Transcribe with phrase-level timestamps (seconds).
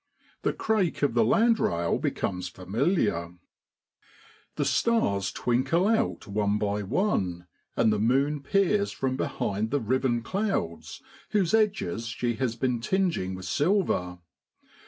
[0.41, 3.35] The crake of the land rail becomes familiar.
[4.55, 7.45] The stars twinkle out one by one,
[7.77, 8.43] and the moon JULY IN 13ROADLAND.
[8.43, 14.17] 60 peers from behind the riven clouds whose edges she has been tinging with silver.